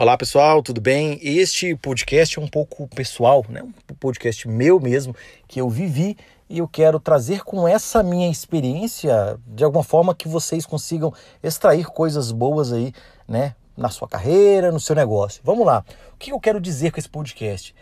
Olá 0.00 0.16
pessoal, 0.16 0.62
tudo 0.62 0.80
bem? 0.80 1.18
Este 1.20 1.74
podcast 1.74 2.38
é 2.38 2.40
um 2.40 2.46
pouco 2.46 2.86
pessoal, 2.86 3.44
né? 3.48 3.62
um 3.62 3.94
podcast 3.98 4.46
meu 4.46 4.78
mesmo, 4.78 5.12
que 5.48 5.60
eu 5.60 5.68
vivi 5.68 6.16
e 6.48 6.58
eu 6.58 6.68
quero 6.68 7.00
trazer 7.00 7.42
com 7.42 7.66
essa 7.66 8.00
minha 8.00 8.30
experiência, 8.30 9.36
de 9.44 9.64
alguma 9.64 9.82
forma 9.82 10.14
que 10.14 10.28
vocês 10.28 10.64
consigam 10.64 11.12
extrair 11.42 11.86
coisas 11.86 12.30
boas 12.30 12.72
aí, 12.72 12.92
né? 13.26 13.56
Na 13.76 13.90
sua 13.90 14.06
carreira, 14.06 14.70
no 14.70 14.78
seu 14.78 14.94
negócio. 14.94 15.42
Vamos 15.44 15.66
lá. 15.66 15.84
O 16.14 16.16
que 16.16 16.30
eu 16.30 16.38
quero 16.38 16.60
dizer 16.60 16.92
com 16.92 17.00
esse 17.00 17.08
podcast? 17.08 17.74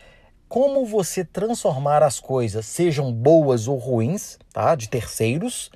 Como 0.48 0.86
você 0.86 1.22
transformar 1.22 2.02
as 2.02 2.18
coisas, 2.18 2.64
sejam 2.64 3.12
boas 3.12 3.68
ou 3.68 3.76
ruins, 3.76 4.38
tá? 4.54 4.74
De 4.74 4.88
terceiros, 4.88 5.70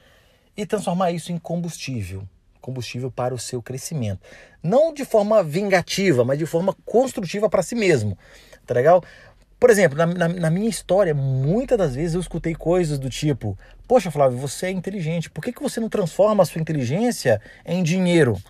e 0.61 0.67
transformar 0.67 1.13
isso 1.13 1.33
em 1.33 1.39
combustível 1.39 2.27
combustível 2.61 3.11
para 3.11 3.35
o 3.35 3.39
seu 3.39 3.63
crescimento. 3.63 4.21
Não 4.63 4.93
de 4.93 5.03
forma 5.05 5.43
vingativa, 5.43 6.25
mas 6.27 6.39
de 6.39 6.45
forma 6.45 6.77
construtiva 6.85 7.49
para 7.49 7.63
si 7.63 7.75
mesmo. 7.75 8.19
Tá 8.67 8.75
legal? 8.75 9.03
Por 9.59 9.71
exemplo, 9.71 9.97
na, 9.97 10.07
na, 10.07 10.29
na, 10.29 10.51
minha 10.51 10.69
história, 10.69 11.15
muitas 11.15 11.77
das 11.77 11.95
vezes 11.95 12.15
eu 12.15 12.21
escutei 12.21 12.55
coisas 12.55 12.99
do 12.99 13.11
tipo: 13.11 13.59
Poxa, 13.89 14.11
Flávio, 14.11 14.39
você 14.39 14.67
é 14.67 14.71
inteligente, 14.71 15.31
por 15.31 15.43
que, 15.43 15.53
que 15.53 15.63
você 15.63 15.81
não 15.81 15.89
transforma 15.89 16.43
a 16.43 16.47
sua 16.47 16.61
inteligência 16.61 17.41
em 17.65 17.83
dinheiro? 17.83 18.41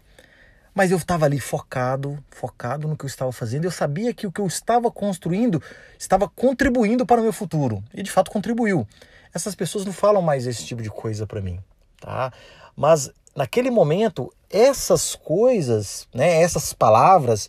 Mas 0.72 0.92
eu 0.92 0.96
estava 0.96 1.24
ali 1.24 1.40
focado, 1.40 2.22
focado 2.30 2.86
no 2.86 2.96
que 2.96 3.04
eu 3.04 3.08
estava 3.08 3.32
fazendo. 3.32 3.64
Eu 3.64 3.72
sabia 3.72 4.14
que 4.14 4.24
o 4.24 4.30
que 4.30 4.40
eu 4.40 4.46
estava 4.46 4.88
construindo 4.88 5.60
estava 5.98 6.28
contribuindo 6.28 7.04
para 7.04 7.20
o 7.20 7.24
meu 7.24 7.32
futuro. 7.32 7.82
E 7.92 8.04
de 8.04 8.10
fato 8.10 8.30
contribuiu. 8.30 8.86
Essas 9.34 9.56
pessoas 9.56 9.84
não 9.84 9.92
falam 9.92 10.22
mais 10.22 10.46
esse 10.46 10.64
tipo 10.64 10.80
de 10.80 10.90
coisa 10.90 11.26
para 11.26 11.40
mim, 11.40 11.58
tá? 12.00 12.32
Mas 12.76 13.10
naquele 13.36 13.70
momento, 13.70 14.32
essas 14.50 15.14
coisas, 15.14 16.08
né, 16.12 16.40
essas 16.42 16.72
palavras, 16.72 17.48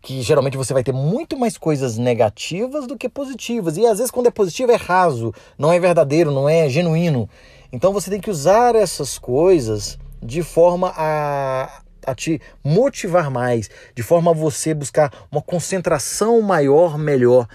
que 0.00 0.20
geralmente 0.20 0.56
você 0.56 0.74
vai 0.74 0.82
ter 0.82 0.92
muito 0.92 1.38
mais 1.38 1.56
coisas 1.56 1.96
negativas 1.96 2.86
do 2.86 2.98
que 2.98 3.08
positivas. 3.08 3.76
E 3.76 3.86
às 3.86 3.98
vezes, 3.98 4.10
quando 4.10 4.26
é 4.26 4.30
positivo, 4.30 4.72
é 4.72 4.76
raso, 4.76 5.32
não 5.56 5.72
é 5.72 5.78
verdadeiro, 5.78 6.32
não 6.32 6.48
é 6.48 6.68
genuíno. 6.68 7.30
Então 7.72 7.92
você 7.92 8.10
tem 8.10 8.20
que 8.20 8.30
usar 8.30 8.74
essas 8.74 9.16
coisas 9.16 9.96
de 10.20 10.42
forma 10.42 10.92
a, 10.96 11.82
a 12.04 12.14
te 12.14 12.40
motivar 12.64 13.30
mais, 13.30 13.70
de 13.94 14.02
forma 14.02 14.32
a 14.32 14.34
você 14.34 14.74
buscar 14.74 15.12
uma 15.30 15.40
concentração 15.40 16.42
maior, 16.42 16.98
melhor. 16.98 17.48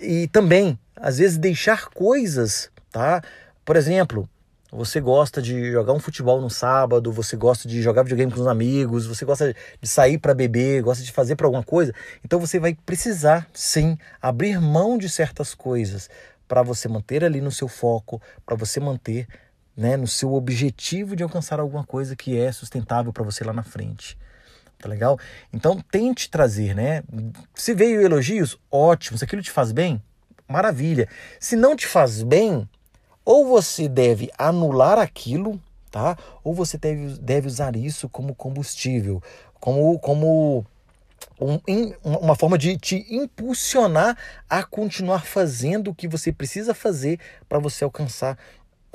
E 0.00 0.28
também, 0.28 0.78
às 0.94 1.16
vezes, 1.18 1.38
deixar 1.38 1.86
coisas, 1.86 2.70
tá? 2.92 3.22
Por 3.64 3.76
exemplo, 3.76 4.28
você 4.70 5.00
gosta 5.00 5.40
de 5.40 5.72
jogar 5.72 5.92
um 5.92 5.98
futebol 5.98 6.40
no 6.40 6.50
sábado, 6.50 7.10
você 7.10 7.36
gosta 7.36 7.66
de 7.66 7.80
jogar 7.80 8.02
videogame 8.02 8.30
com 8.30 8.40
os 8.40 8.46
amigos, 8.46 9.06
você 9.06 9.24
gosta 9.24 9.54
de 9.80 9.88
sair 9.88 10.18
para 10.18 10.34
beber, 10.34 10.82
gosta 10.82 11.02
de 11.02 11.10
fazer 11.10 11.36
para 11.36 11.46
alguma 11.46 11.64
coisa, 11.64 11.94
então 12.24 12.38
você 12.38 12.58
vai 12.58 12.74
precisar 12.74 13.48
sim 13.52 13.96
abrir 14.20 14.60
mão 14.60 14.98
de 14.98 15.08
certas 15.08 15.54
coisas 15.54 16.10
para 16.46 16.62
você 16.62 16.88
manter 16.88 17.24
ali 17.24 17.40
no 17.40 17.50
seu 17.50 17.68
foco, 17.68 18.20
para 18.44 18.56
você 18.56 18.78
manter 18.78 19.26
né, 19.76 19.96
no 19.96 20.06
seu 20.06 20.34
objetivo 20.34 21.14
de 21.14 21.22
alcançar 21.22 21.60
alguma 21.60 21.84
coisa 21.84 22.16
que 22.16 22.36
é 22.36 22.50
sustentável 22.50 23.12
para 23.12 23.22
você 23.22 23.44
lá 23.44 23.52
na 23.52 23.62
frente. 23.62 24.18
Tá 24.78 24.88
legal? 24.88 25.18
Então 25.52 25.80
tente 25.90 26.30
trazer, 26.30 26.74
né? 26.74 27.02
Se 27.54 27.74
veio 27.74 28.00
elogios, 28.00 28.56
ótimo. 28.70 29.18
Se 29.18 29.24
aquilo 29.24 29.42
te 29.42 29.50
faz 29.50 29.72
bem, 29.72 30.00
maravilha. 30.48 31.08
Se 31.40 31.56
não 31.56 31.74
te 31.74 31.86
faz 31.86 32.22
bem, 32.22 32.68
ou 33.28 33.46
você 33.46 33.90
deve 33.90 34.30
anular 34.38 34.98
aquilo, 34.98 35.60
tá? 35.90 36.16
Ou 36.42 36.54
você 36.54 36.78
deve, 36.78 37.18
deve 37.18 37.46
usar 37.46 37.76
isso 37.76 38.08
como 38.08 38.34
combustível, 38.34 39.22
como, 39.60 39.98
como 39.98 40.64
um, 41.38 41.60
uma 42.02 42.34
forma 42.34 42.56
de 42.56 42.78
te 42.78 43.04
impulsionar 43.10 44.16
a 44.48 44.64
continuar 44.64 45.26
fazendo 45.26 45.90
o 45.90 45.94
que 45.94 46.08
você 46.08 46.32
precisa 46.32 46.72
fazer 46.72 47.20
para 47.46 47.58
você 47.58 47.84
alcançar 47.84 48.38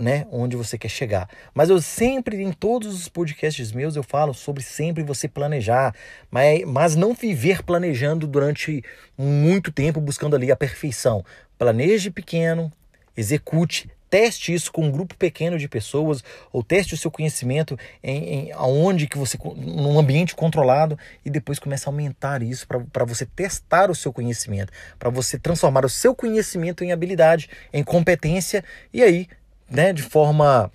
né, 0.01 0.25
onde 0.31 0.55
você 0.55 0.79
quer 0.79 0.89
chegar. 0.89 1.29
Mas 1.53 1.69
eu 1.69 1.79
sempre, 1.79 2.41
em 2.41 2.51
todos 2.51 2.95
os 2.95 3.07
podcasts 3.07 3.71
meus, 3.71 3.95
eu 3.95 4.01
falo 4.01 4.33
sobre 4.33 4.63
sempre 4.63 5.03
você 5.03 5.27
planejar, 5.27 5.93
mas, 6.31 6.63
mas 6.65 6.95
não 6.95 7.13
viver 7.13 7.61
planejando 7.61 8.25
durante 8.25 8.83
muito 9.15 9.71
tempo 9.71 10.01
buscando 10.01 10.35
ali 10.35 10.51
a 10.51 10.55
perfeição. 10.55 11.23
Planeje 11.55 12.09
pequeno, 12.09 12.71
execute, 13.15 13.92
teste 14.13 14.53
isso 14.53 14.71
com 14.71 14.83
um 14.83 14.91
grupo 14.91 15.15
pequeno 15.15 15.57
de 15.57 15.67
pessoas 15.67 16.23
ou 16.51 16.61
teste 16.61 16.93
o 16.93 16.97
seu 16.97 17.09
conhecimento 17.09 17.75
em, 18.03 18.25
em 18.25 18.51
aonde 18.51 19.07
que 19.07 19.17
você 19.17 19.39
num 19.55 19.97
ambiente 19.97 20.35
controlado 20.35 20.99
e 21.25 21.31
depois 21.31 21.57
comece 21.57 21.85
a 21.85 21.91
aumentar 21.91 22.43
isso 22.43 22.67
para 22.67 23.05
você 23.05 23.25
testar 23.25 23.89
o 23.89 23.95
seu 23.95 24.13
conhecimento, 24.13 24.71
para 24.99 25.09
você 25.09 25.39
transformar 25.39 25.83
o 25.83 25.89
seu 25.89 26.13
conhecimento 26.13 26.83
em 26.83 26.91
habilidade, 26.91 27.49
em 27.73 27.83
competência 27.83 28.63
e 28.93 29.01
aí, 29.01 29.27
né, 29.67 29.91
de 29.91 30.03
forma 30.03 30.71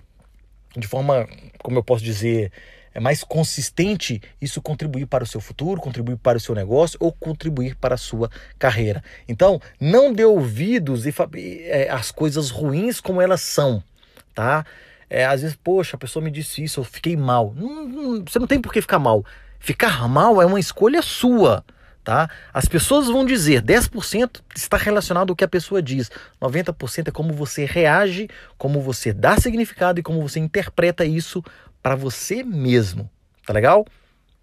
de 0.75 0.85
forma, 0.85 1.25
como 1.59 1.77
eu 1.77 1.83
posso 1.83 2.03
dizer, 2.03 2.51
mais 2.99 3.23
consistente 3.23 4.21
isso 4.41 4.61
contribuir 4.61 5.05
para 5.05 5.23
o 5.23 5.27
seu 5.27 5.41
futuro, 5.41 5.81
contribuir 5.81 6.17
para 6.17 6.37
o 6.37 6.41
seu 6.41 6.55
negócio 6.55 6.97
ou 7.01 7.11
contribuir 7.11 7.75
para 7.75 7.95
a 7.95 7.97
sua 7.97 8.29
carreira. 8.57 9.03
Então, 9.27 9.61
não 9.79 10.13
dê 10.13 10.25
ouvidos 10.25 11.05
e 11.05 11.13
é, 11.65 11.89
as 11.89 12.11
coisas 12.11 12.49
ruins 12.49 12.99
como 12.99 13.21
elas 13.21 13.41
são, 13.41 13.83
tá? 14.33 14.65
É, 15.09 15.25
às 15.25 15.41
vezes, 15.41 15.57
poxa, 15.61 15.95
a 15.95 15.99
pessoa 15.99 16.23
me 16.23 16.29
disse 16.29 16.63
isso, 16.63 16.79
eu 16.79 16.83
fiquei 16.83 17.17
mal. 17.17 17.53
Não, 17.55 17.87
não, 17.87 18.23
você 18.23 18.37
não 18.37 18.45
tem 18.45 18.61
por 18.61 18.71
que 18.71 18.81
ficar 18.81 18.99
mal. 18.99 19.25
Ficar 19.59 20.07
mal 20.07 20.41
é 20.41 20.45
uma 20.45 20.59
escolha 20.59 21.01
sua. 21.01 21.63
Tá? 22.03 22.29
As 22.53 22.65
pessoas 22.65 23.07
vão 23.07 23.25
dizer, 23.25 23.61
10% 23.61 24.41
está 24.55 24.77
relacionado 24.77 25.29
ao 25.29 25.35
que 25.35 25.43
a 25.43 25.47
pessoa 25.47 25.79
diz, 25.79 26.09
90% 26.41 27.09
é 27.09 27.11
como 27.11 27.33
você 27.33 27.65
reage, 27.65 28.27
como 28.57 28.81
você 28.81 29.13
dá 29.13 29.37
significado 29.37 29.99
e 29.99 30.03
como 30.03 30.19
você 30.21 30.39
interpreta 30.39 31.05
isso 31.05 31.43
para 31.81 31.95
você 31.95 32.43
mesmo. 32.43 33.09
Tá 33.45 33.53
legal? 33.53 33.85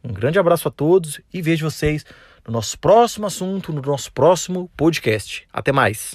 Um 0.03 0.13
grande 0.13 0.39
abraço 0.39 0.69
a 0.69 0.71
todos 0.71 1.21
e 1.33 1.43
vejo 1.43 1.69
vocês 1.69 2.05
no 2.47 2.53
nosso 2.53 2.79
próximo 2.79 3.27
assunto, 3.27 3.73
no 3.73 3.83
nosso 3.83 4.13
próximo 4.13 4.71
podcast. 4.77 5.47
Até 5.53 5.73
mais. 5.73 6.15